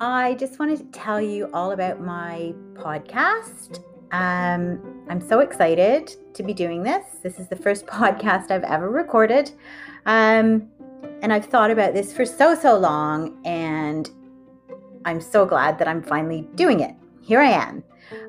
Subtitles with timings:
[0.00, 3.82] I just wanted to tell you all about my podcast.
[4.12, 7.04] Um, I'm so excited to be doing this.
[7.22, 9.52] This is the first podcast I've ever recorded.
[10.04, 10.68] Um,
[11.22, 14.10] and I've thought about this for so, so long, and
[15.04, 16.94] I'm so glad that I'm finally doing it.
[17.22, 17.84] Here I am.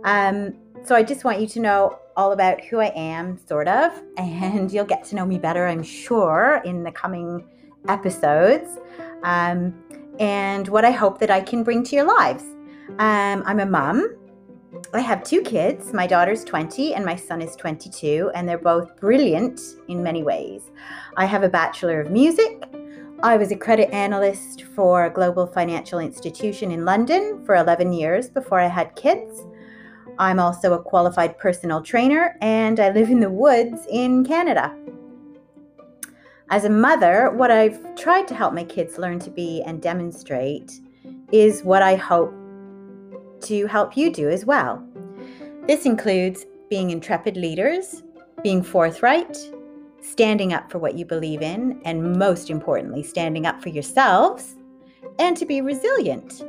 [0.06, 4.02] Um, so I just want you to know all about who I am, sort of,
[4.18, 7.44] and you'll get to know me better, I'm sure, in the coming
[7.88, 8.78] episodes.
[9.24, 9.74] Um,
[10.20, 12.44] and what I hope that I can bring to your lives.
[13.00, 14.16] Um, I'm a mom.
[14.94, 15.94] I have two kids.
[15.94, 20.72] My daughter's 20 and my son is 22, and they're both brilliant in many ways.
[21.18, 22.64] I have a Bachelor of Music.
[23.24, 28.30] I was a credit analyst for a global financial institution in London for 11 years
[28.30, 29.46] before I had kids.
[30.20, 34.76] I'm also a qualified personal trainer, and I live in the woods in Canada.
[36.50, 40.80] As a mother, what I've tried to help my kids learn to be and demonstrate
[41.34, 42.34] is what I hope
[43.42, 44.82] to help you do as well.
[45.68, 48.02] This includes being intrepid leaders,
[48.44, 49.38] being forthright,
[50.02, 54.56] standing up for what you believe in, and most importantly, standing up for yourselves,
[55.20, 56.46] and to be resilient.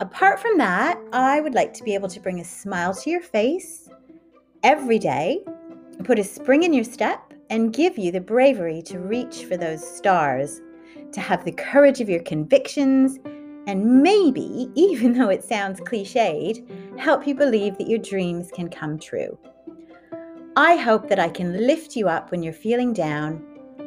[0.00, 3.20] Apart from that, I would like to be able to bring a smile to your
[3.20, 3.88] face
[4.64, 5.44] every day,
[6.02, 9.86] put a spring in your step, and give you the bravery to reach for those
[9.86, 10.62] stars,
[11.12, 13.18] to have the courage of your convictions,
[13.66, 18.98] and maybe, even though it sounds cliched, help you believe that your dreams can come
[18.98, 19.36] true.
[20.56, 23.44] I hope that I can lift you up when you're feeling down,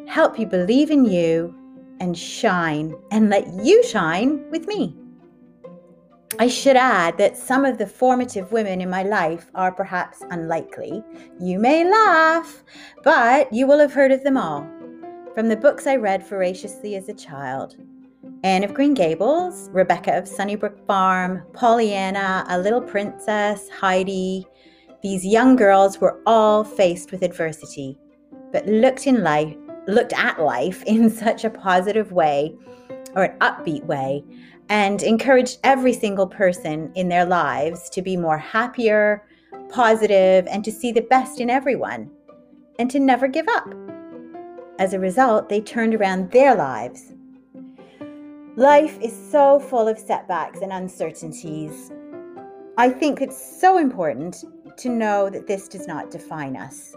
[0.08, 1.56] help you believe in you,
[2.00, 4.95] and shine, and let you shine with me.
[6.39, 11.03] I should add that some of the formative women in my life are perhaps unlikely.
[11.40, 12.63] You may laugh,
[13.03, 14.68] but you will have heard of them all.
[15.35, 17.78] From the books I read voraciously as a child
[18.44, 24.46] Anne of Green Gables, Rebecca of Sunnybrook Farm, Pollyanna, A Little Princess, Heidi.
[25.02, 27.97] These young girls were all faced with adversity,
[28.52, 29.56] but looked in life
[29.88, 32.56] looked at life in such a positive way
[33.16, 34.24] or an upbeat way
[34.69, 39.25] and encouraged every single person in their lives to be more happier,
[39.69, 42.09] positive, and to see the best in everyone,
[42.79, 43.68] and to never give up.
[44.79, 47.13] As a result, they turned around their lives.
[48.56, 51.91] Life is so full of setbacks and uncertainties.
[52.78, 54.44] I think it's so important
[54.78, 56.96] to know that this does not define us.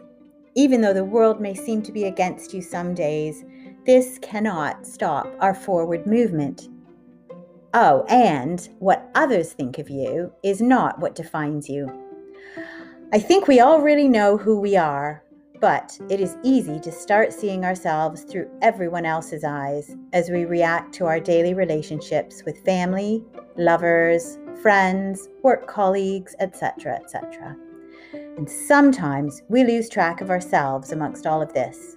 [0.55, 3.45] Even though the world may seem to be against you some days,
[3.85, 6.69] this cannot stop our forward movement.
[7.79, 11.87] Oh, and what others think of you is not what defines you.
[13.13, 15.23] I think we all really know who we are,
[15.61, 20.95] but it is easy to start seeing ourselves through everyone else's eyes as we react
[20.95, 23.23] to our daily relationships with family,
[23.59, 27.55] lovers, friends, work colleagues, etc., etc.
[28.15, 31.97] And sometimes we lose track of ourselves amongst all of this.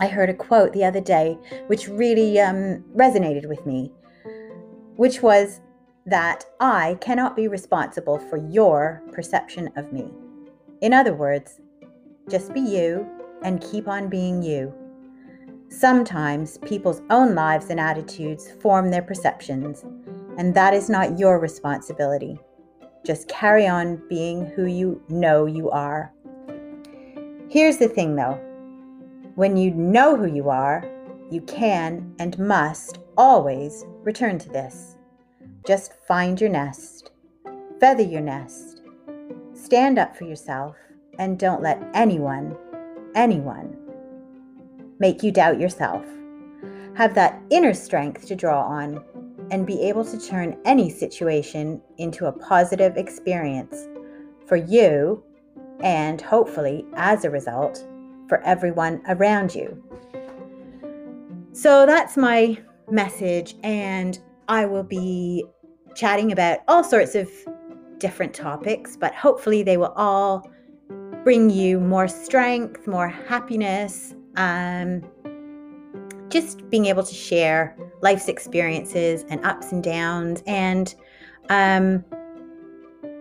[0.00, 3.92] I heard a quote the other day which really um, resonated with me
[4.96, 5.60] which was
[6.06, 10.10] that I cannot be responsible for your perception of me.
[10.80, 11.60] In other words,
[12.28, 13.06] just be you
[13.42, 14.72] and keep on being you.
[15.68, 19.84] Sometimes people's own lives and attitudes form their perceptions,
[20.36, 22.38] and that is not your responsibility.
[23.04, 26.12] Just carry on being who you know you are.
[27.48, 28.40] Here's the thing though
[29.34, 30.84] when you know who you are,
[31.30, 34.96] you can and must always return to this.
[35.66, 37.10] Just find your nest,
[37.80, 38.82] feather your nest,
[39.54, 40.76] stand up for yourself,
[41.18, 42.56] and don't let anyone,
[43.14, 43.76] anyone,
[44.98, 46.04] make you doubt yourself.
[46.94, 49.04] Have that inner strength to draw on
[49.50, 53.88] and be able to turn any situation into a positive experience
[54.46, 55.22] for you
[55.80, 57.86] and hopefully, as a result,
[58.28, 59.82] for everyone around you.
[61.52, 62.58] So that's my
[62.92, 65.44] message, and I will be
[65.94, 67.28] chatting about all sorts of
[67.98, 70.48] different topics, but hopefully, they will all
[71.24, 75.02] bring you more strength, more happiness, um,
[76.28, 80.94] just being able to share life's experiences and ups and downs, and
[81.48, 82.04] um,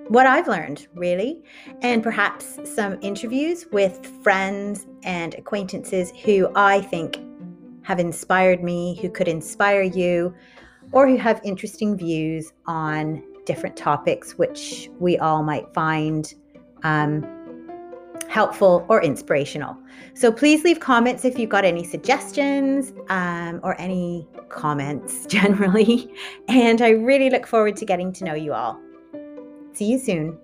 [0.08, 1.42] what I've learned, really,
[1.82, 7.18] and perhaps some interviews with friends and acquaintances who I think
[7.84, 10.34] have inspired me, who could inspire you,
[10.92, 16.36] or who have interesting views on different topics which we all might find
[16.84, 17.24] um,
[18.32, 19.78] helpful, or inspirational.
[20.14, 26.14] So please leave comments if you've got any suggestions um, or any comments generally.
[26.48, 28.80] And I really look forward to getting to know you all.
[29.74, 30.38] See you soon.